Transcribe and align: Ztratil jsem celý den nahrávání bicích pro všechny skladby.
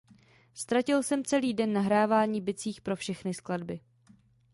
Ztratil 0.53 1.03
jsem 1.03 1.23
celý 1.25 1.53
den 1.53 1.73
nahrávání 1.73 2.41
bicích 2.41 2.81
pro 2.81 2.95
všechny 2.95 3.33
skladby. 3.33 3.79